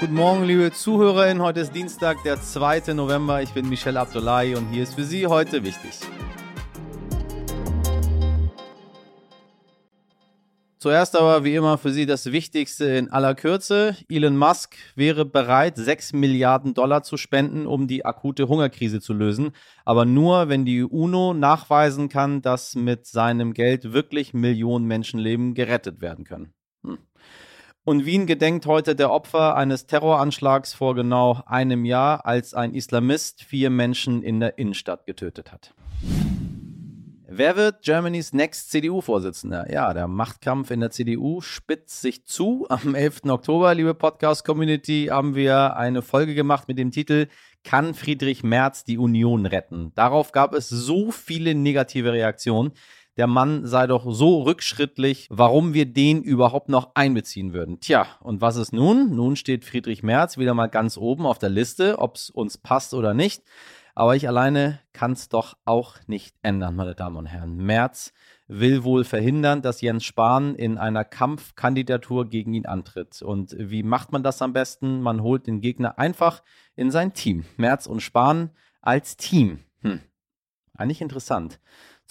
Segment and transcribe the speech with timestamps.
[0.00, 1.42] Guten Morgen, liebe Zuhörerinnen.
[1.42, 2.94] Heute ist Dienstag, der 2.
[2.94, 3.42] November.
[3.42, 5.90] Ich bin Michel Abdullahi und hier ist für Sie heute wichtig.
[10.78, 13.94] Zuerst aber wie immer für Sie das Wichtigste in aller Kürze.
[14.08, 19.50] Elon Musk wäre bereit, 6 Milliarden Dollar zu spenden, um die akute Hungerkrise zu lösen.
[19.84, 26.00] Aber nur, wenn die UNO nachweisen kann, dass mit seinem Geld wirklich Millionen Menschenleben gerettet
[26.00, 26.54] werden können.
[27.90, 33.42] Und Wien gedenkt heute der Opfer eines Terroranschlags vor genau einem Jahr, als ein Islamist
[33.42, 35.74] vier Menschen in der Innenstadt getötet hat.
[37.26, 39.72] Wer wird Germany's Next CDU-Vorsitzender?
[39.72, 42.66] Ja, der Machtkampf in der CDU spitzt sich zu.
[42.68, 43.22] Am 11.
[43.28, 47.26] Oktober, liebe Podcast-Community, haben wir eine Folge gemacht mit dem Titel
[47.64, 49.90] Kann Friedrich Merz die Union retten?
[49.96, 52.70] Darauf gab es so viele negative Reaktionen.
[53.16, 57.80] Der Mann sei doch so rückschrittlich, warum wir den überhaupt noch einbeziehen würden.
[57.80, 59.14] Tja, und was ist nun?
[59.14, 62.94] Nun steht Friedrich Merz wieder mal ganz oben auf der Liste, ob es uns passt
[62.94, 63.42] oder nicht.
[63.94, 67.56] Aber ich alleine kann es doch auch nicht ändern, meine Damen und Herren.
[67.56, 68.12] Merz
[68.46, 73.22] will wohl verhindern, dass Jens Spahn in einer Kampfkandidatur gegen ihn antritt.
[73.22, 75.02] Und wie macht man das am besten?
[75.02, 76.42] Man holt den Gegner einfach
[76.76, 77.44] in sein Team.
[77.56, 79.60] Merz und Spahn als Team.
[79.82, 80.00] Hm.
[80.74, 81.60] Eigentlich interessant.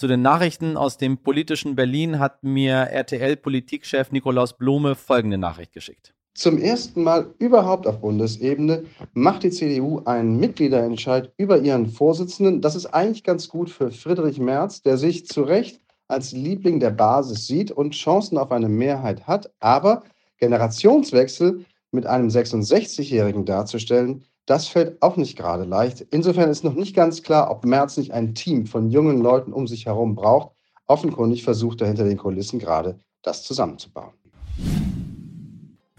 [0.00, 6.14] Zu den Nachrichten aus dem politischen Berlin hat mir RTL-Politikchef Nikolaus Blome folgende Nachricht geschickt.
[6.32, 12.62] Zum ersten Mal überhaupt auf Bundesebene macht die CDU einen Mitgliederentscheid über ihren Vorsitzenden.
[12.62, 16.92] Das ist eigentlich ganz gut für Friedrich Merz, der sich zu Recht als Liebling der
[16.92, 19.50] Basis sieht und Chancen auf eine Mehrheit hat.
[19.60, 20.04] Aber
[20.38, 26.00] Generationswechsel mit einem 66-Jährigen darzustellen, das fällt auch nicht gerade leicht.
[26.10, 29.66] Insofern ist noch nicht ganz klar, ob Merz nicht ein Team von jungen Leuten um
[29.66, 30.52] sich herum braucht.
[30.86, 34.19] Offenkundig versucht er hinter den Kulissen gerade, das zusammenzubauen.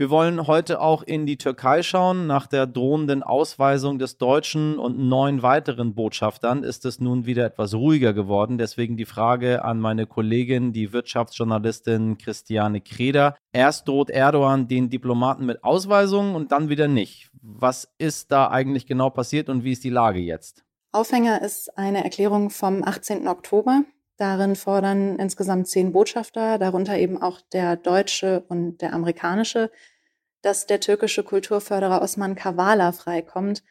[0.02, 2.26] Wir wollen heute auch in die Türkei schauen.
[2.26, 7.76] Nach der drohenden Ausweisung des deutschen und neun weiteren Botschaftern ist es nun wieder etwas
[7.76, 8.58] ruhiger geworden.
[8.58, 13.36] Deswegen die Frage an meine Kollegin, die Wirtschaftsjournalistin Christiane Kreder.
[13.54, 17.30] Erst droht Erdogan den Diplomaten mit Ausweisungen und dann wieder nicht.
[17.44, 20.64] Was ist da eigentlich genau passiert und wie ist die Lage jetzt?
[20.94, 23.28] Aufhänger ist eine Erklärung vom 18.
[23.28, 23.84] Oktober.
[24.22, 29.72] Darin fordern insgesamt zehn Botschafter, darunter eben auch der deutsche und der amerikanische,
[30.42, 33.64] dass der türkische Kulturförderer Osman Kavala freikommt.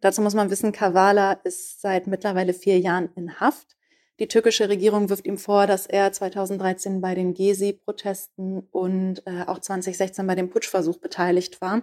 [0.00, 3.76] Dazu muss man wissen, Kavala ist seit mittlerweile vier Jahren in Haft.
[4.20, 9.60] Die türkische Regierung wirft ihm vor, dass er 2013 bei den Gezi-Protesten und äh, auch
[9.60, 11.82] 2016 bei dem Putschversuch beteiligt war.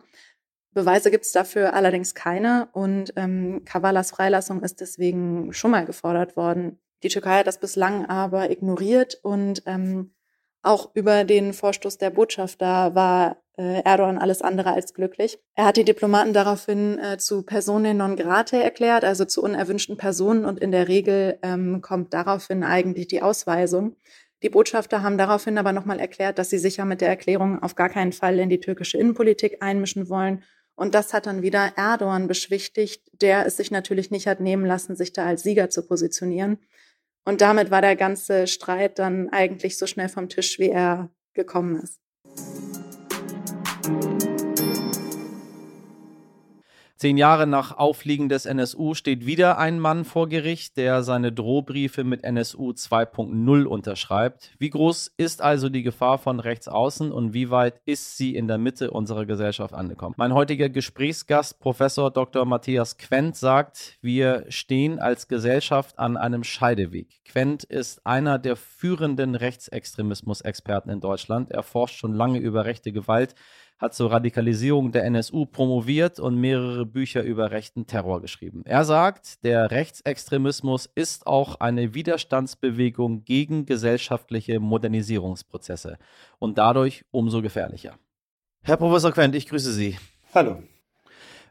[0.73, 6.35] Beweise gibt es dafür allerdings keine und ähm, Kavalas Freilassung ist deswegen schon mal gefordert
[6.35, 6.77] worden.
[7.03, 10.13] Die Türkei hat das bislang aber ignoriert und ähm,
[10.61, 15.39] auch über den Vorstoß der Botschafter war Erdogan alles andere als glücklich.
[15.55, 20.45] Er hat die Diplomaten daraufhin äh, zu Personen non grate erklärt, also zu unerwünschten Personen
[20.45, 23.95] und in der Regel ähm, kommt daraufhin eigentlich die Ausweisung.
[24.43, 27.75] Die Botschafter haben daraufhin aber nochmal erklärt, dass sie sich ja mit der Erklärung auf
[27.75, 30.43] gar keinen Fall in die türkische Innenpolitik einmischen wollen.
[30.75, 34.95] Und das hat dann wieder Erdogan beschwichtigt, der es sich natürlich nicht hat nehmen lassen,
[34.95, 36.59] sich da als Sieger zu positionieren.
[37.23, 41.79] Und damit war der ganze Streit dann eigentlich so schnell vom Tisch, wie er gekommen
[41.81, 42.04] ist.
[46.97, 52.05] Zehn Jahre nach Aufliegen des NSU steht wieder ein Mann vor Gericht, der seine Drohbriefe
[52.05, 54.55] mit NSU 2.0 unterschreibt.
[54.59, 58.47] Wie groß ist also die Gefahr von rechts außen und wie weit ist sie in
[58.47, 60.15] der Mitte unserer Gesellschaft angekommen?
[60.17, 62.45] Mein heutiger Gesprächsgast, Professor Dr.
[62.45, 67.23] Matthias Quent, sagt, wir stehen als Gesellschaft an einem Scheideweg.
[67.25, 71.51] Quent ist einer der führenden Rechtsextremismus-Experten in Deutschland.
[71.51, 73.35] Er forscht schon lange über rechte Gewalt
[73.77, 78.63] hat zur Radikalisierung der NSU promoviert und mehrere Bücher über rechten Terror geschrieben.
[78.65, 85.97] Er sagt, der Rechtsextremismus ist auch eine Widerstandsbewegung gegen gesellschaftliche Modernisierungsprozesse
[86.39, 87.97] und dadurch umso gefährlicher.
[88.63, 89.97] Herr Professor Quent, ich grüße Sie.
[90.33, 90.63] Hallo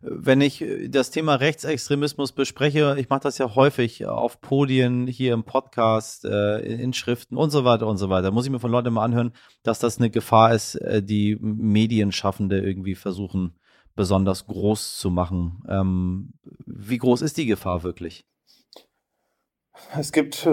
[0.04, 5.32] wenn ich äh, das Thema Rechtsextremismus bespreche, ich mache das ja häufig auf Podien, hier
[5.32, 8.70] im Podcast, äh, in Schriften und so weiter und so weiter, muss ich mir von
[8.70, 13.56] Leuten mal anhören, dass das eine Gefahr ist, äh, die Medienschaffende irgendwie versuchen,
[13.96, 15.62] besonders groß zu machen.
[15.68, 16.34] Ähm,
[16.66, 18.26] wie groß ist die Gefahr wirklich?
[19.96, 20.48] Es gibt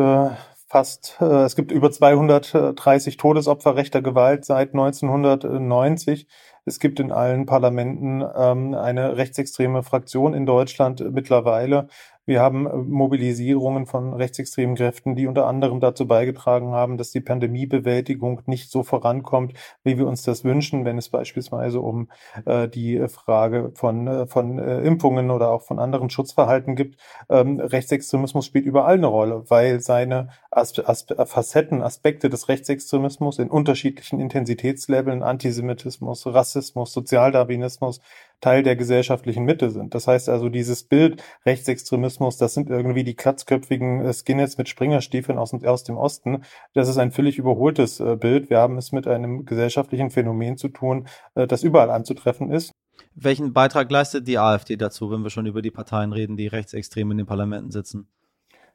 [0.67, 6.27] fast, es gibt über 230 Todesopfer rechter Gewalt seit 1990.
[6.65, 11.87] Es gibt in allen Parlamenten ähm, eine rechtsextreme Fraktion in Deutschland mittlerweile.
[12.25, 17.21] Wir haben äh, Mobilisierungen von rechtsextremen Kräften, die unter anderem dazu beigetragen haben, dass die
[17.21, 19.53] Pandemiebewältigung nicht so vorankommt,
[19.83, 22.09] wie wir uns das wünschen, wenn es beispielsweise um
[22.45, 26.99] äh, die Frage von, äh, von äh, Impfungen oder auch von anderen Schutzverhalten gibt.
[27.29, 33.49] Ähm, Rechtsextremismus spielt überall eine Rolle, weil seine As As Facetten, Aspekte des Rechtsextremismus in
[33.49, 37.99] unterschiedlichen Intensitätsleveln, Antisemitismus, Rassismus, Sozialdarwinismus,
[38.41, 39.95] Teil der gesellschaftlichen Mitte sind.
[39.95, 45.37] Das heißt also, dieses Bild Rechtsextremismus, das sind irgendwie die klatzköpfigen äh, Skinheads mit Springerstiefeln
[45.37, 46.43] aus, aus dem Osten.
[46.73, 48.49] Das ist ein völlig überholtes äh, Bild.
[48.49, 52.71] Wir haben es mit einem gesellschaftlichen Phänomen zu tun, äh, das überall anzutreffen ist.
[53.13, 57.11] Welchen Beitrag leistet die AfD dazu, wenn wir schon über die Parteien reden, die rechtsextrem
[57.11, 58.07] in den Parlamenten sitzen?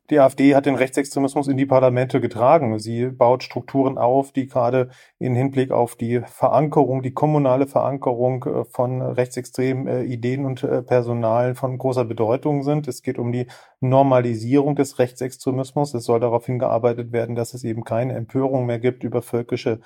[0.09, 2.79] Die AfD hat den Rechtsextremismus in die Parlamente getragen.
[2.79, 8.65] Sie baut Strukturen auf, die gerade in Hinblick auf die Verankerung, die kommunale Verankerung äh,
[8.65, 12.87] von rechtsextremen äh, Ideen und äh, Personal von großer Bedeutung sind.
[12.87, 13.49] Es geht um die
[13.81, 15.93] Normalisierung des Rechtsextremismus.
[15.95, 19.81] Es soll darauf hingearbeitet werden, dass es eben keine Empörung mehr gibt über völkische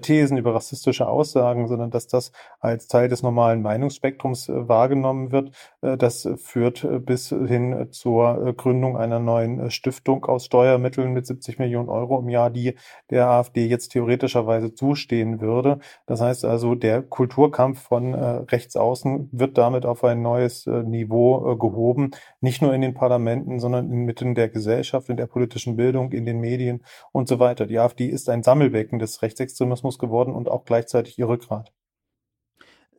[0.00, 5.50] Thesen, über rassistische Aussagen, sondern dass das als Teil des normalen Meinungsspektrums wahrgenommen wird.
[5.80, 12.20] Das führt bis hin zur Gründung einer neuen Stiftung aus Steuermitteln mit 70 Millionen Euro
[12.20, 12.76] im Jahr, die
[13.10, 15.78] der AfD jetzt theoretischerweise zustehen würde.
[16.06, 20.82] Das heißt also, der Kulturkampf von äh, rechts außen wird damit auf ein neues äh,
[20.82, 25.76] Niveau äh, gehoben, nicht nur in den Parlamenten, sondern inmitten der Gesellschaft, in der politischen
[25.76, 27.66] Bildung, in den Medien und so weiter.
[27.66, 31.72] Die AfD ist ein Sammelbecken des Rechtsextremismus geworden und auch gleichzeitig ihr Rückgrat.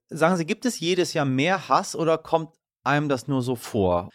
[0.10, 2.50] Sagen Sie, gibt es jedes Jahr mehr Hass oder kommt
[2.84, 4.10] einem das nur so vor?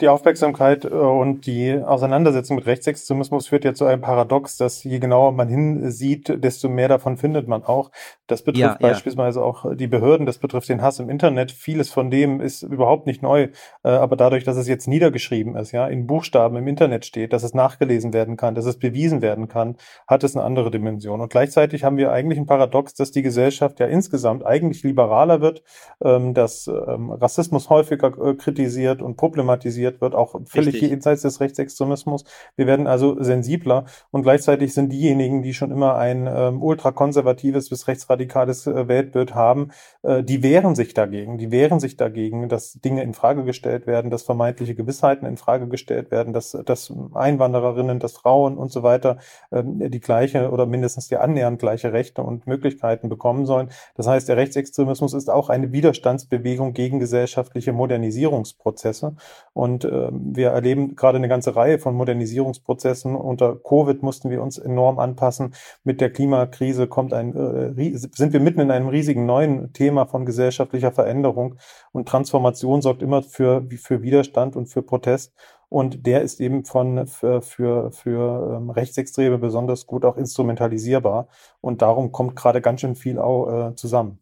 [0.00, 4.98] Die Aufmerksamkeit äh, und die Auseinandersetzung mit Rechtsextremismus führt ja zu einem Paradox, dass je
[4.98, 7.90] genauer man hinsieht, desto mehr davon findet man auch.
[8.26, 9.44] Das betrifft ja, beispielsweise ja.
[9.44, 11.50] auch die Behörden, das betrifft den Hass im Internet.
[11.50, 13.48] Vieles von dem ist überhaupt nicht neu,
[13.82, 17.42] äh, aber dadurch, dass es jetzt niedergeschrieben ist, ja, in Buchstaben im Internet steht, dass
[17.42, 21.20] es nachgelesen werden kann, dass es bewiesen werden kann, hat es eine andere Dimension.
[21.20, 25.64] Und gleichzeitig haben wir eigentlich ein Paradox, dass die Gesellschaft ja insgesamt eigentlich liberaler wird,
[26.04, 30.90] ähm, dass ähm, Rassismus häufiger äh, kritisiert und problematisiert kritisiert wird, auch völlig Richtig.
[30.90, 32.24] jenseits des Rechtsextremismus.
[32.56, 37.88] Wir werden also sensibler und gleichzeitig sind diejenigen, die schon immer ein ähm, ultrakonservatives bis
[37.88, 39.70] rechtsradikales äh, Weltbild haben,
[40.02, 41.38] äh, die wehren sich dagegen.
[41.38, 45.68] Die wehren sich dagegen, dass Dinge in Frage gestellt werden, dass vermeintliche Gewissheiten in Frage
[45.68, 49.18] gestellt werden, dass, dass Einwandererinnen, dass Frauen und so weiter
[49.52, 53.68] ähm, die gleiche oder mindestens die annähernd gleiche Rechte und Möglichkeiten bekommen sollen.
[53.96, 59.16] Das heißt, der Rechtsextremismus ist auch eine Widerstandsbewegung gegen gesellschaftliche Modernisierungsprozesse
[59.52, 63.14] und und äh, wir erleben gerade eine ganze Reihe von Modernisierungsprozessen.
[63.14, 65.54] Unter Covid mussten wir uns enorm anpassen.
[65.84, 67.34] Mit der Klimakrise kommt ein,
[67.76, 71.56] äh, sind wir mitten in einem riesigen neuen Thema von gesellschaftlicher Veränderung.
[71.92, 75.32] Und Transformation sorgt immer für, für Widerstand und für Protest.
[75.68, 81.28] Und der ist eben von für, für, für ähm, Rechtsextreme besonders gut auch instrumentalisierbar.
[81.60, 84.18] Und darum kommt gerade ganz schön viel auch, äh, zusammen.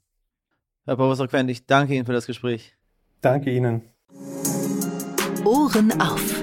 [0.85, 2.77] Herr Professor Quent, ich danke Ihnen für das Gespräch.
[3.23, 3.96] Danke Ihnen.
[5.47, 6.43] Ohren auf.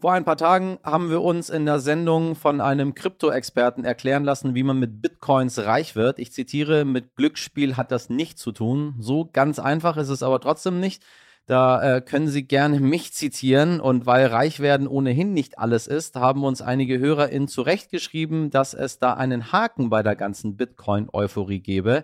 [0.00, 4.56] Vor ein paar Tagen haben wir uns in der Sendung von einem Krypto-Experten erklären lassen,
[4.56, 6.18] wie man mit Bitcoins reich wird.
[6.18, 8.96] Ich zitiere, mit Glücksspiel hat das nichts zu tun.
[8.98, 11.04] So ganz einfach ist es aber trotzdem nicht.
[11.46, 13.78] Da äh, können Sie gerne mich zitieren.
[13.78, 18.98] Und weil reich werden ohnehin nicht alles ist, haben uns einige HörerInnen zurechtgeschrieben, dass es
[18.98, 22.02] da einen Haken bei der ganzen Bitcoin-Euphorie gebe,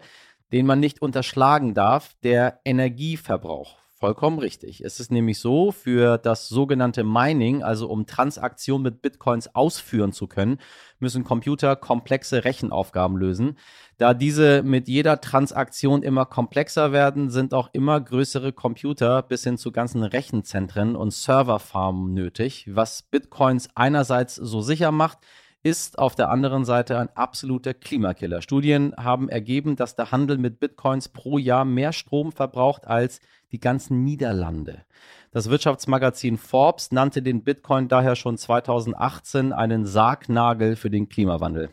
[0.52, 3.81] den man nicht unterschlagen darf, der Energieverbrauch.
[4.02, 4.80] Vollkommen richtig.
[4.80, 10.26] Es ist nämlich so, für das sogenannte Mining, also um Transaktionen mit Bitcoins ausführen zu
[10.26, 10.58] können,
[10.98, 13.56] müssen Computer komplexe Rechenaufgaben lösen.
[13.98, 19.56] Da diese mit jeder Transaktion immer komplexer werden, sind auch immer größere Computer bis hin
[19.56, 25.18] zu ganzen Rechenzentren und Serverfarmen nötig, was Bitcoins einerseits so sicher macht,
[25.62, 28.42] ist auf der anderen Seite ein absoluter Klimakiller.
[28.42, 33.20] Studien haben ergeben, dass der Handel mit Bitcoins pro Jahr mehr Strom verbraucht als
[33.52, 34.84] die ganzen Niederlande.
[35.30, 41.70] Das Wirtschaftsmagazin Forbes nannte den Bitcoin daher schon 2018 einen Sargnagel für den Klimawandel.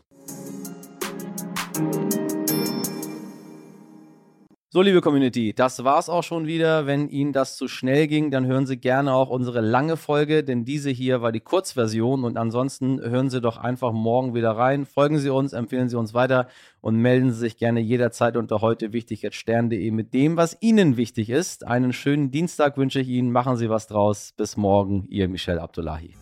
[4.72, 6.86] So, liebe Community, das war's auch schon wieder.
[6.86, 10.64] Wenn Ihnen das zu schnell ging, dann hören Sie gerne auch unsere lange Folge, denn
[10.64, 14.86] diese hier war die Kurzversion und ansonsten hören Sie doch einfach morgen wieder rein.
[14.86, 16.48] Folgen Sie uns, empfehlen Sie uns weiter
[16.82, 21.32] und melden Sie sich gerne jederzeit unter heute wichtig stern.de mit dem, was Ihnen wichtig
[21.32, 21.66] ist.
[21.66, 23.32] Einen schönen Dienstag wünsche ich Ihnen.
[23.32, 24.36] Machen Sie was draus.
[24.38, 26.14] Bis morgen, Ihr Michel Abdullahi.